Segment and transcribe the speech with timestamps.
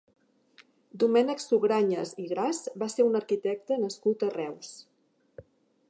[1.03, 4.73] Domènec Sugrañes i Gras va ser un arquitecte nascut a Reus.